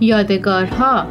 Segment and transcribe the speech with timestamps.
[0.00, 1.06] یادگارها.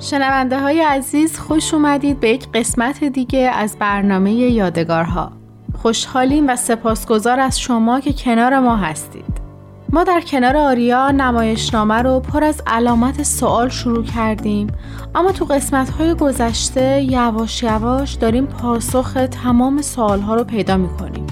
[0.00, 5.32] شنونده های عزیز خوش اومدید به یک قسمت دیگه از برنامه یادگارها.
[5.82, 9.38] خوشحالیم و سپاسگزار از شما که کنار ما هستید.
[9.92, 14.66] ما در کنار آریا نمایشنامه رو پر از علامت سوال شروع کردیم
[15.14, 21.26] اما تو قسمت های گذشته یواش یواش داریم پاسخ تمام سوال ها رو پیدا می‌کنیم.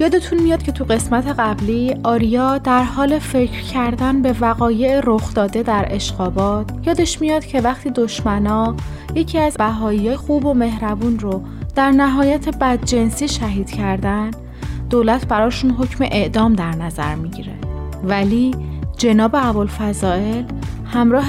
[0.00, 5.62] یادتون میاد که تو قسمت قبلی آریا در حال فکر کردن به وقایع رخ داده
[5.62, 8.76] در اشقابات یادش میاد که وقتی دشمنا
[9.14, 11.42] یکی از بهایی خوب و مهربون رو
[11.74, 14.30] در نهایت بدجنسی شهید کردن
[14.90, 17.54] دولت براشون حکم اعدام در نظر می‌گیره.
[18.04, 18.54] ولی
[18.96, 20.44] جناب ابوالفضائل
[20.84, 21.26] همراه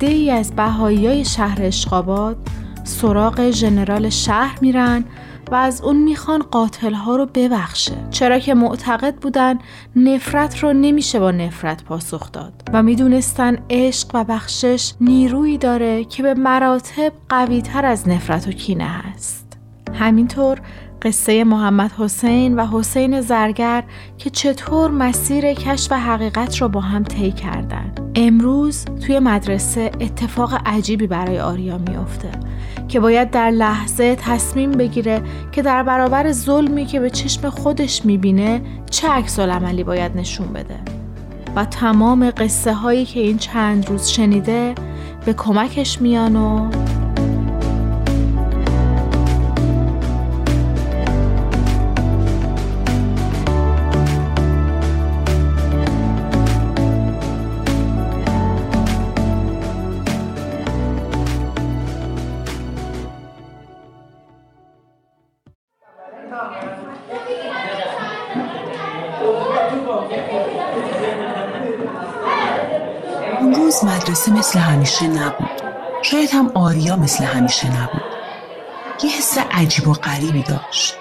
[0.00, 2.36] ای از بهایی شهر اشقابات
[2.84, 5.04] سراغ ژنرال شهر میرن
[5.50, 7.92] و از اون می‌خوان قاتل ها رو ببخشه.
[8.10, 9.58] چرا که معتقد بودن
[9.96, 12.52] نفرت رو نمیشه با نفرت پاسخ داد.
[12.72, 18.50] و می‌دونستن عشق و بخشش نیرویی داره که به مراتب قوی تر از نفرت و
[18.52, 19.58] کینه هست.
[19.94, 20.60] همینطور
[21.02, 23.84] قصه محمد حسین و حسین زرگر
[24.18, 27.92] که چطور مسیر کشف حقیقت را با هم طی کردن.
[28.14, 32.30] امروز توی مدرسه اتفاق عجیبی برای آریا میافته
[32.88, 38.62] که باید در لحظه تصمیم بگیره که در برابر ظلمی که به چشم خودش می‌بینه
[38.90, 40.80] چه عکس عملی باید نشون بده.
[41.56, 44.74] و تمام قصه هایی که این چند روز شنیده
[45.24, 46.70] به کمکش میان و
[73.84, 75.62] مدرسه مثل همیشه نبود.
[76.02, 78.02] شاید هم آریا مثل همیشه نبود.
[79.04, 80.94] یه حس عجیب و غریبی داشت.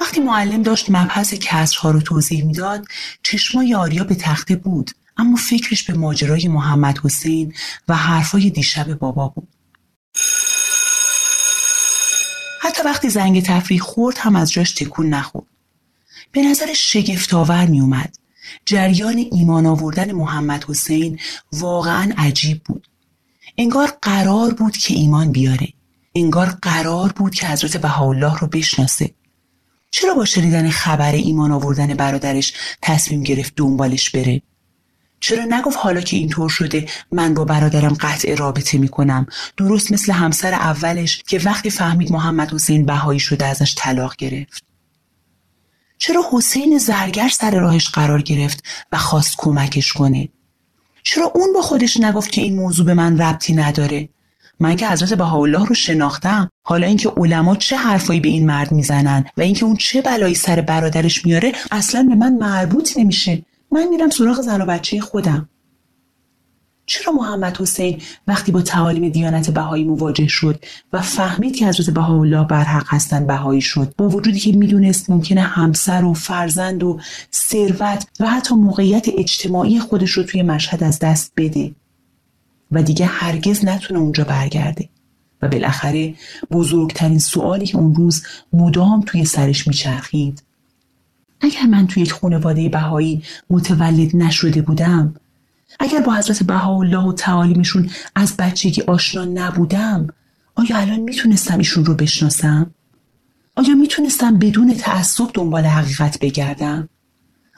[0.00, 2.86] وقتی معلم داشت مبحث کسرها رو توضیح می‌داد
[3.22, 7.54] چشمای آریا به تخته بود اما فکرش به ماجرای محمد حسین
[7.88, 9.48] و حرفای دیشب بابا بود.
[12.60, 15.46] حتی وقتی زنگ تفریح خورد هم از جاش تکون نخورد.
[16.32, 18.16] به نظر شگفتآور می اومد
[18.66, 21.18] جریان ایمان آوردن محمد حسین
[21.52, 22.86] واقعا عجیب بود.
[23.58, 25.68] انگار قرار بود که ایمان بیاره.
[26.14, 29.10] انگار قرار بود که حضرت بهاءالله رو بشناسه.
[29.90, 32.52] چرا با شنیدن خبر ایمان آوردن برادرش
[32.82, 34.42] تصمیم گرفت دنبالش بره؟
[35.20, 40.54] چرا نگفت حالا که اینطور شده من با برادرم قطع رابطه می‌کنم؟ درست مثل همسر
[40.54, 44.73] اولش که وقتی فهمید محمد حسین بهایی شده ازش طلاق گرفت.
[46.06, 50.28] چرا حسین زرگر سر راهش قرار گرفت و خواست کمکش کنه؟
[51.02, 54.08] چرا اون با خودش نگفت که این موضوع به من ربطی نداره؟
[54.60, 56.50] من که حضرت بهاءالله رو شناختم.
[56.62, 60.60] حالا اینکه علما چه حرفایی به این مرد می‌زنن و اینکه اون چه بلایی سر
[60.60, 63.42] برادرش میاره اصلا به من مربوط نمیشه.
[63.72, 65.48] من میرم سراغ زن و بچه خودم.
[66.86, 72.44] چرا محمد حسین وقتی با تعالیم دیانت بهایی مواجه شد و فهمید که حضرت بهاءالله
[72.46, 77.00] برحق هستن بهایی شد؟ با وجودی که می‌دونست ممکنه همسر و فرزند و
[77.34, 81.74] ثروت و حتی موقعیت اجتماعی خودش رو توی مشهد از دست بده.
[82.70, 84.88] و دیگه هرگز نتونه اونجا برگرده.
[85.42, 86.14] و بالاخره
[86.50, 88.22] بزرگترین سوالی که اون روز
[88.52, 90.42] مدام توی سرش میچرخید.
[91.40, 95.14] اگر من توی یک خانواده بهایی متولد نشده بودم
[95.80, 100.06] اگر با حضرت بهاءالله و تعالیمشون از بچگی آشنا نبودم
[100.54, 102.74] آیا الان می‌تونستم ایشون رو بشناسم؟
[103.56, 106.88] آیا می‌تونستم بدون تعصب دنبال حقیقت بگردم؟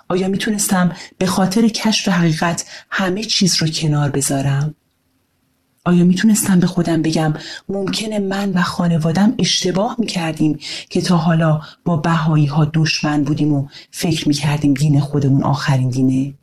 [0.09, 4.75] آیا می‌تونستم به خاطر کشف حقیقت همه چیز رو کنار بذارم؟
[5.84, 7.34] آیا می‌تونستم به خودم بگم
[7.69, 10.59] ممکنه من و خانوادم اشتباه می‌کردیم
[10.91, 16.34] که تا حالا با بهایی ها دشمن بودیم و فکر می‌کردیم دین خودمون آخرین دینه؟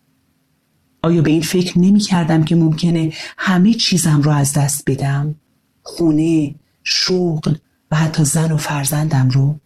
[1.04, 5.36] آیا به این فکر نمی کردم که ممکنه همه چیزم رو از دست بدم؟
[5.84, 7.56] خونه، شغل
[7.92, 9.60] و حتی زن و فرزندم رو؟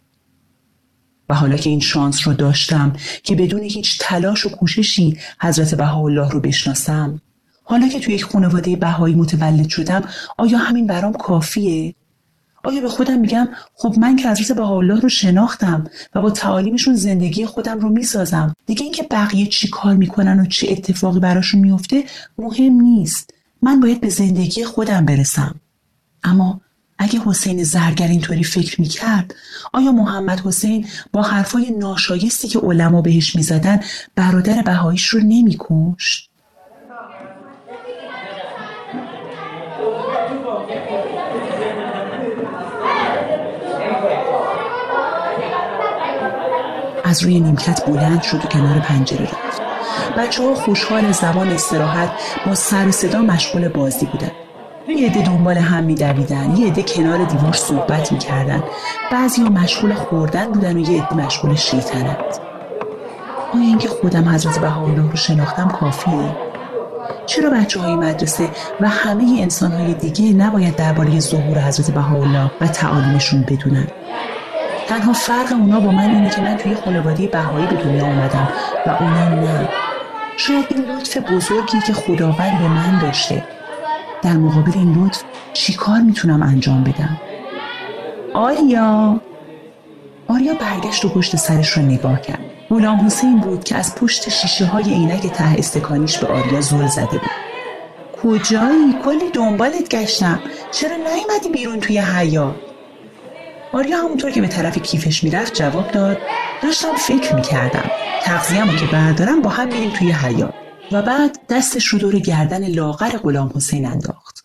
[1.28, 2.92] و حالا که این شانس رو داشتم
[3.22, 7.20] که بدون هیچ تلاش و کوششی حضرت بهاءالله رو بشناسم
[7.62, 10.08] حالا که توی یک خانواده بهایی متولد شدم
[10.38, 11.94] آیا همین برام کافیه
[12.64, 15.84] آیا به خودم میگم خب من که حضرت بهاءالله رو شناختم
[16.14, 18.54] و با تعالیمشون زندگی خودم رو می‌سازم.
[18.66, 22.04] دیگه اینکه بقیه چی کار می‌کنن و چه اتفاقی براشون میفته
[22.38, 23.30] مهم نیست.
[23.62, 25.60] من باید به زندگی خودم برسم.
[26.24, 26.60] اما
[26.98, 29.34] اگه حسین زرگر اینطوری فکر می‌کرد
[29.72, 33.80] آیا محمد حسین با حرفای ناشایستی که علما بهش می‌زدن
[34.14, 36.30] برادر بهاییش رو نمیکشت؟
[47.08, 49.62] از روی نیمکت بلند شد و کنار پنجره رفت.
[50.18, 52.10] بچه ها خوشحال زبان استراحت
[52.46, 54.30] با سر صدا مشغول بازی بودن.
[54.88, 58.62] یه عده دنبال هم میدویدن یه عده کنار دیوار صحبت می‌کردن.
[59.12, 62.40] بعضی ها مشغول خوردن بودن و یه عده مشغول شیطنت.
[63.54, 66.36] آیا اینکه خودم حضرت بهاءالله رو شناختم کافیه؟
[67.26, 68.50] چرا بچه های مدرسه
[68.80, 73.86] و همه انسان های دیگه نباید درباره ظهور حضرت بهاءالله و تعالیمشون بدونن؟
[74.88, 78.48] تنها فرق اونا با من اینه که من توی خانواده بهایی به دنیا آمدم
[78.86, 79.68] و اونا نه.
[80.36, 83.44] شاید این لطف بزرگی که خداوند به من داشته.
[84.22, 87.20] در مقابل این لطف چی کار می‌تونم انجام بدم؟
[88.34, 89.20] آریا.
[90.28, 92.40] آریا برگشت و پشت سرش رو نگاه کرد.
[92.70, 97.06] غلام حسین بود که از پشت شیشه های عینک ته استکانیش به آریا زل زده
[97.06, 97.30] بود.
[98.22, 100.40] کجایی؟ کلی دنبالت گشتم.
[100.70, 102.67] چرا نیومدی بیرون توی حیات
[103.78, 106.18] آریا همونطور که به طرف کیفش می‌رفت جواب داد
[106.62, 107.90] داشتم فکر می‌کردم.
[108.22, 110.54] تغذیه‌مو که بردارم با هم میریم توی حیات
[110.92, 114.44] و بعد دستش رو دور گردن لاغر غلام حسین انداخت.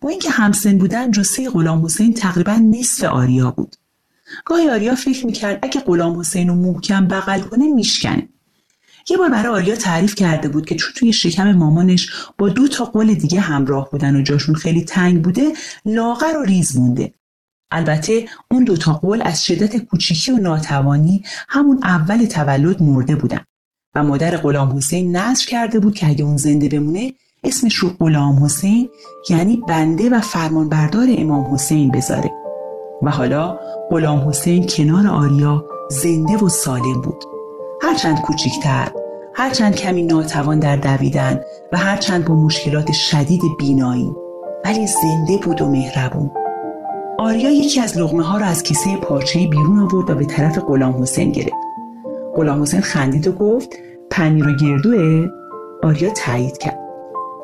[0.00, 3.76] با اینکه همسن بودن جسه غلام حسین تقریبا نصف آریا بود.
[4.44, 8.28] گاهی آریا فکر می‌کرد اگه غلام حسین رو محکم بغل کنه میشکنه.
[9.10, 12.84] یه بار برای آریا تعریف کرده بود که چون توی شکم مامانش با دو تا
[12.84, 15.52] قول دیگه همراه بودن و جاشون خیلی تنگ بوده
[15.86, 17.14] لاغر و ریز مونده.
[17.70, 23.40] البته اون دو تا قول از شدت کوچیکی و ناتوانی همون اول تولد مرده بودن.
[23.94, 27.12] و مادر غلام حسین نظر کرده بود که اگه اون زنده بمونه
[27.44, 28.88] اسمش رو غلام حسین
[29.30, 32.30] یعنی بنده و فرمانبردار امام حسین بذاره.
[33.02, 33.58] و حالا
[33.90, 37.24] غلام حسین کنار آریا زنده و سالم بود.
[37.82, 38.92] هرچند کوچیکتر
[39.34, 41.40] هرچند کمی ناتوان در دویدن
[41.72, 44.12] و هرچند با مشکلات شدید بینایی
[44.64, 46.30] ولی زنده بود و مهربون.
[47.20, 51.02] آریا یکی از لغمه ها را از کیسه پارچه بیرون آورد و به طرف غلام
[51.02, 51.52] حسین گرفت.
[52.34, 53.68] غلام حسین خندید و گفت
[54.10, 55.28] پنیر و گردوه؟
[55.82, 56.78] آریا تایید کرد.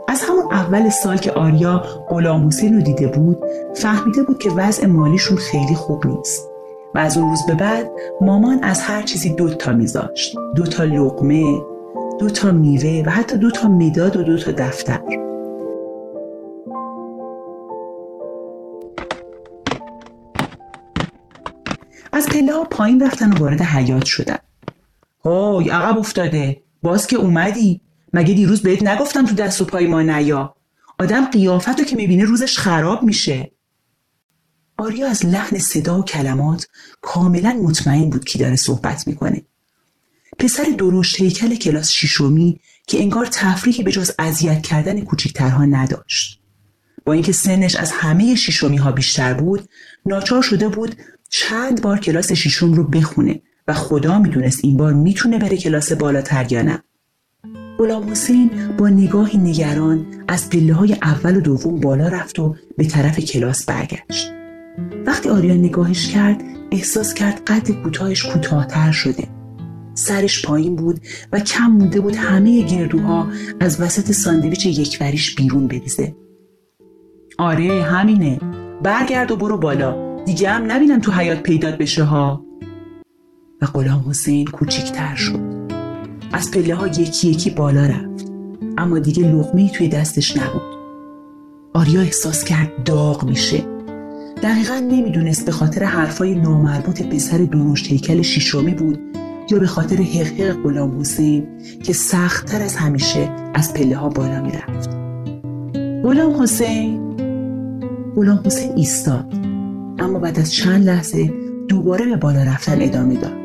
[0.08, 3.38] از همون اول سال که آریا غلام حسین رو دیده بود
[3.74, 6.50] فهمیده بود که وضع مالیشون خیلی خوب نیست.
[6.94, 10.84] و از اون روز به بعد مامان از هر چیزی دو تا میذاشت دو تا
[10.84, 11.62] لقمه
[12.18, 15.00] دو تا میوه و حتی دو تا مداد و دو تا دفتر.
[22.24, 24.38] از پله ها پایین رفتن و وارد حیات شدن.
[25.24, 26.62] هوی عقب افتاده.
[26.82, 27.80] باز که اومدی.
[28.12, 30.54] مگه دیروز بهت نگفتم تو دست و پای ما نیا؟
[30.98, 33.50] آدم قیافت رو که می‌بینه روزش خراب میشه.
[34.78, 36.66] آریا از لحن صدا و کلمات
[37.02, 39.42] کاملا مطمئن بود کی داره صحبت می‌کنه.
[40.38, 46.40] پسر درشت هیکل کلاس شیشمی که انگار تفریحی به جز اذیت کردن کوچیکترها نداشت.
[47.04, 49.68] با اینکه سنش از همه شیشمی ها بیشتر بود
[50.06, 50.96] ناچار شده بود
[51.36, 56.52] چند بار کلاس شیشم رو بخونه و خدا می‌دونست این بار می‌تونه بره کلاس بالاتر
[56.52, 56.82] یا نه.
[57.78, 62.84] غلام حسین با نگاهی نگران از پله های اول و دوم بالا رفت و به
[62.84, 64.32] طرف کلاس برگشت.
[65.06, 66.42] وقتی آریا نگاهش کرد
[66.72, 69.28] احساس کرد قد کوتاهش کوتاهتر شده.
[69.94, 71.00] سرش پایین بود
[71.32, 73.28] و کم مونده بود همه گردوها
[73.60, 76.16] از وسط ساندویچ یکوریش بیرون بریزه.
[77.38, 78.40] آره همینه.
[78.82, 80.03] برگرد و برو بالا.
[80.26, 82.44] دیگه هم نبینم تو حیات پیدات بشه ها.
[83.62, 85.40] و غلام حسین کوچیکتر شد.
[86.32, 88.32] از پله ها یکی یکی بالا رفت.
[88.78, 90.62] اما دیگه لغمه توی دستش نبود.
[91.74, 93.64] آریا احساس کرد داغ میشه.
[94.42, 98.98] دقیقا نمی‌دونست به خاطر حرفای نامربوط پسر درشت هیکل شیشمی بود
[99.50, 101.46] یا به خاطر حقحق غلام حسین
[101.84, 104.90] که سختتر از همیشه از پله ها بالا می‌رفت.
[106.04, 107.16] غلام حسین؟
[108.16, 109.43] غلام حسین ایستاد.
[109.98, 111.32] اما بعد از چند لحظه
[111.68, 113.44] دوباره به بالا رفتن ادامه داد.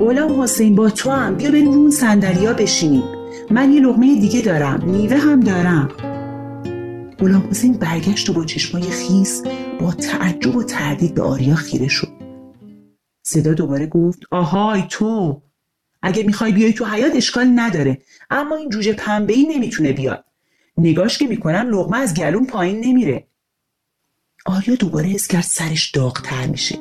[0.00, 1.34] غلام حسین با تو هم.
[1.34, 3.02] بیا بریم اون صندلیا بشینیم.
[3.50, 4.82] من یه لغمه دیگه دارم.
[4.84, 5.88] میوه هم دارم.
[7.18, 9.42] غلام حسین برگشت و با چشمای خیس
[9.80, 12.08] با تعجب و تردید به آریا خیره شد.
[13.22, 15.42] صدا دوباره گفت آهای تو.
[16.02, 17.98] اگه می‌خوای بیای تو حیات اشکال نداره.
[18.30, 20.24] اما این جوجه پنبه ای نمی‌تونه بیاد.
[20.78, 23.26] نگاش که می‌کنم لغمه از گلون پایین نمیره.
[24.48, 26.78] آریا دوباره حس کرد سرش داغتر میشه.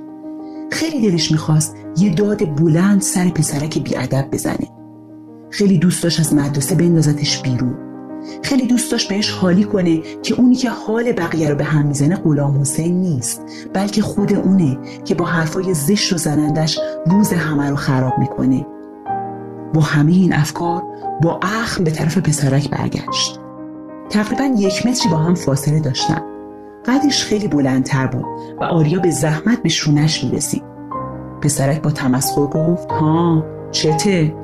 [0.71, 4.67] خیلی دلش می‌خواست یه داد بلند سر پسرک بیادب بزنه.
[5.49, 7.77] خیلی دوست داشت از مدرسه بندازتش بیرون.
[8.43, 12.15] خیلی دوست داشت بهش حالی کنه که اونی که حال بقیه رو به هم می‌زنه
[12.15, 13.41] غلام حسین نیست
[13.73, 18.65] بلکه خود اونه که با حرفای زشت و زنندش روز همه رو خراب می‌کنه.
[19.73, 20.83] با همه این افکار
[21.21, 23.39] با اخم به طرف پسرک برگشت.
[24.09, 26.36] تقریبا یک متری با هم فاصله داشتن.
[26.87, 28.25] قدش خیلی بلندتر بود
[28.61, 30.63] و آریا به زحمت به شونش می‌رسید.
[31.41, 34.35] پسرک با تمسخر گفت ها چته؟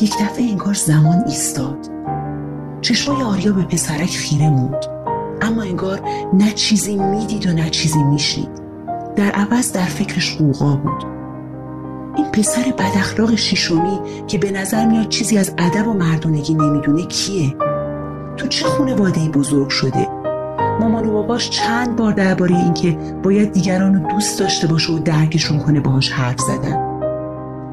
[0.00, 1.78] یک دفعه انگار زمان ایستاد.
[2.80, 4.84] چشمای آریا به پسرک خیره موند.
[5.42, 6.00] اما انگار
[6.32, 8.60] نه چیزی می‌دید و نه چیزی میشنید.
[9.16, 11.04] در عوض در فکرش قوقا بود.
[12.16, 17.54] این پسر بداخلاق شیشمی که به نظر میاد چیزی از ادب و مردونگی نمی‌دونه کیه؟
[18.36, 20.19] تو چه خانواده بزرگ شده؟
[20.80, 25.58] مامان و باباش چند بار درباره اینکه باید دیگران رو دوست داشته باشه و درکشون
[25.58, 26.90] کنه باهاش حرف زدن.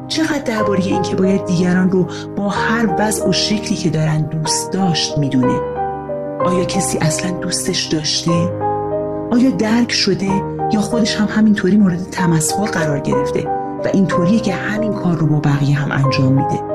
[0.08, 5.18] چقدر درباره اینکه باید دیگران رو با هر وضع و شکلی که دارن دوست داشت
[5.18, 5.60] می‌دونه.
[6.46, 8.32] آیا کسی اصلا دوستش داشته؟
[9.32, 10.32] آیا درک شده
[10.74, 13.44] یا خودش هم همینطوری مورد تمسخر قرار گرفته
[13.86, 16.67] و اینطوریه که همین کار رو با بقیه هم انجام میده؟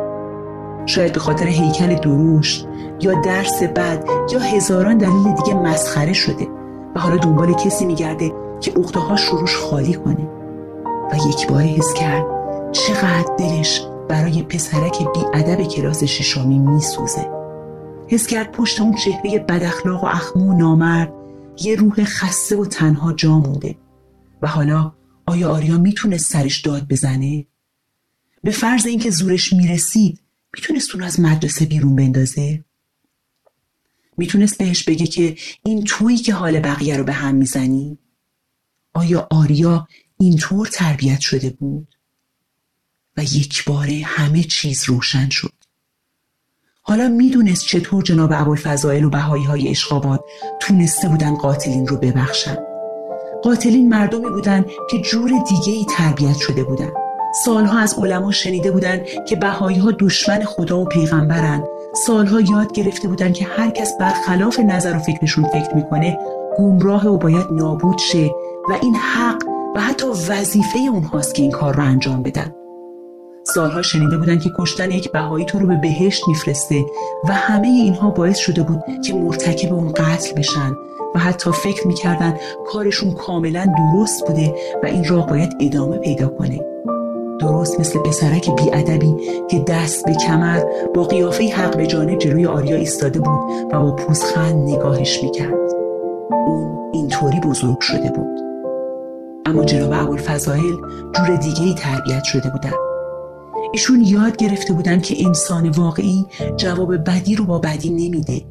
[0.87, 2.65] شاید به خاطر هیکل دروش
[3.01, 6.49] یا درس بد یا هزاران دلیل دیگه مسخره شده
[6.95, 10.29] و حالا دنبال کسی میگرده که اختهاش روش خالی کنه.
[11.13, 12.27] و یک بار حس کرد
[12.73, 17.31] چقدر دلش برای پسرک ادب کلاس ششمی میسوزه.
[18.09, 21.13] حس کرد پشت اون چهره بداخلاق و اخمو و نامرد
[21.65, 23.75] یه روح خسته و تنها جا مونده.
[24.43, 24.93] و حالا
[25.27, 27.47] آیا آریا می‌تونست سرش داد بزنه؟
[28.45, 30.22] به فرض اینکه زورش می‌رسید
[30.55, 32.65] می‌تونست اون از مدرسه بیرون بندازه؟
[34.17, 37.99] می‌تونست بهش بگه که این تویی که حال بقیه رو به هم می‌زنی؟
[38.95, 41.97] آیا آریا اینطور تربیت شده بود؟
[43.17, 45.55] و یک باره همه چیز روشن شد.
[46.83, 50.21] حالا می‌دونست چطور جناب فضایل و بهایی های اشخابات
[50.61, 52.57] تونسته بودن قاتلین رو ببخشن.
[53.43, 57.02] قاتلین مردمی بودند که جور دیگه ای تربیت شده بودند.
[57.33, 61.65] سالها از علما شنیده بودند که بهایی ها دشمن خدا و پیغمبرن.
[61.95, 66.19] سالها یاد گرفته بودند که هر کس برخلاف نظر و فکرشون فکر می‌کنه
[66.59, 68.31] گمراه و باید نابود شه
[68.71, 69.43] و این حق
[69.77, 72.55] و حتی وظیفه اونهاست که این کار رو انجام بدن.
[73.45, 76.85] سالها شنیده بودن که کشتن یک بهایی تو رو به بهشت میفرسته
[77.29, 80.77] و همه اینها باعث شده بود که مرتکب اون قتل بشن
[81.15, 82.37] و حتی فکر می‌کردن
[82.73, 86.72] کارشون کاملا درست بوده و این راه باید ادامه پیدا کنه.
[87.43, 89.15] درست مثل پسرک بیادبی
[89.51, 90.63] که دست به کمر
[90.95, 93.41] با قیافه حق به جانب جلوی آریا ایستاده بود
[93.73, 95.73] و با پوزخند نگاهش می‌کرد.
[96.47, 98.41] اون اینطوری بزرگ شده بود.
[99.47, 100.77] اما جناب ابوالفضائل
[101.17, 102.73] جور دیگه ای تربیت شده بودن.
[103.73, 108.43] ایشون یاد گرفته بودن که انسان واقعی جواب بدی رو با بدی نمیده.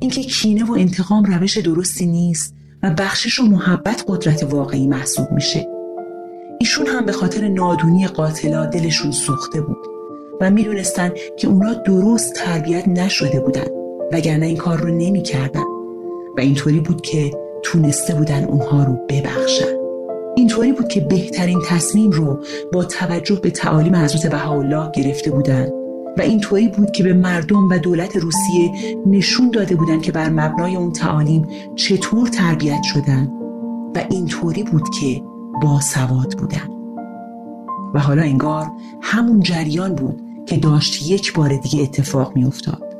[0.00, 5.79] اینکه کینه و انتقام روش درستی نیست و بخشش و محبت قدرت واقعی محسوب میشه.
[6.62, 9.86] ایشون هم به خاطر نادونی قاتلا دلشون سوخته بود
[10.40, 13.66] و می‌دونستن که اونا درست تربیت نشده بودن
[14.12, 15.64] وگرنه این کار رو نمی‌کردن.
[16.36, 17.30] و اینطوری بود که
[17.62, 19.76] تونسته بودن اونها رو ببخشن.
[20.36, 25.72] اینطوری بود که بهترین تصمیم رو با توجه به تعالیم حضرت بهاءالله گرفته بودند
[26.18, 28.70] و اینطوری بود که به مردم و دولت روسیه
[29.06, 33.32] نشون داده بودند که بر مبنای اون تعالیم چطور تربیت شدن.
[33.94, 35.22] و اینطوری بود که
[35.62, 36.68] باسواد بودن.
[37.94, 38.70] و حالا انگار
[39.02, 42.96] همون جریان بود که داشت یک بار دیگه اتفاق میافتاد.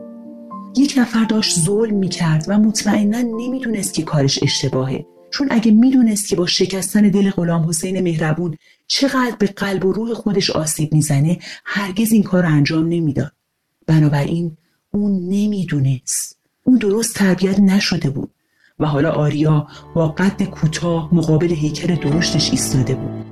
[0.76, 5.06] یک نفر داشت ظلم می‌کرد و مطمئنا نمی‌دونست که کارش اشتباهه.
[5.30, 10.14] چون اگه می‌دونست که با شکستن دل غلام حسین مهربون چقدر به قلب و روح
[10.14, 13.32] خودش آسیب می‌زنه هرگز این کار انجام نمی‌داد.
[13.86, 14.56] بنابراین
[14.90, 16.38] اون نمی‌دونست.
[16.64, 18.30] اون درست تربیت نشده بود.
[18.80, 23.24] و حالا آریا با قد کوتاه مقابل هیکل درشتش ایستاده بود.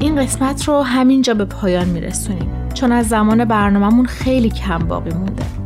[0.00, 5.59] این قسمت رو همینجا به پایان میرسونیم چون از زمان برنامهمون خیلی کم باقی مونده.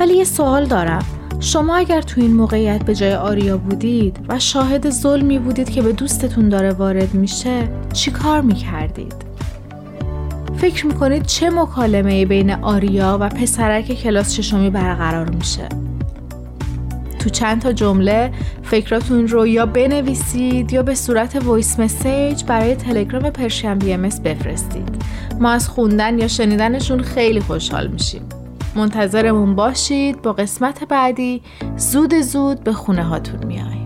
[0.00, 1.04] ولی یه سوال دارم
[1.40, 5.92] شما اگر تو این موقعیت به جای آریا بودید و شاهد ظلمی بودید که به
[5.92, 9.14] دوستتون داره وارد میشه چی کار می‌کردید؟
[10.56, 15.68] فکر می‌کنید چه مکالمه بین آریا و پسرک کلاس ششمی برقرار میشه؟
[17.18, 23.30] تو چند تا جمله فکراتون رو یا بنویسید یا به صورت voice message برای تلگرام
[23.30, 25.02] پرشین بی ام بفرستید
[25.40, 28.39] ما از خوندن یا شنیدنشون خیلی خوشحال میشیم
[28.76, 30.22] منتظرمون باشید.
[30.22, 31.42] با قسمت بعدی
[31.76, 33.79] زود زود به خونه هاتون میای